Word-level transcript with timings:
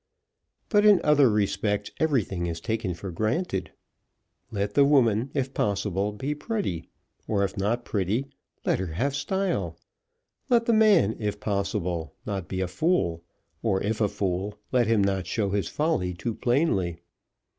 But 0.69 0.83
in 0.83 0.99
other 1.03 1.29
respects 1.29 1.91
everything 1.99 2.47
is 2.47 2.59
taken 2.59 2.95
for 2.95 3.11
granted. 3.11 3.69
Let 4.49 4.73
the 4.73 4.83
woman, 4.83 5.29
if 5.35 5.53
possible, 5.53 6.11
be 6.11 6.33
pretty; 6.33 6.89
or 7.27 7.43
if 7.43 7.55
not 7.55 7.85
pretty, 7.85 8.25
let 8.65 8.79
her 8.79 8.87
have 8.93 9.15
style. 9.15 9.77
Let 10.49 10.65
the 10.65 10.73
man, 10.73 11.15
if 11.19 11.39
possible, 11.39 12.15
not 12.25 12.47
be 12.47 12.61
a 12.61 12.67
fool; 12.67 13.21
or 13.61 13.79
if 13.83 14.01
a 14.01 14.07
fool, 14.09 14.57
let 14.71 14.87
him 14.87 15.03
not 15.03 15.27
show 15.27 15.51
his 15.51 15.67
folly 15.67 16.15
too 16.15 16.33
plainly. 16.33 16.97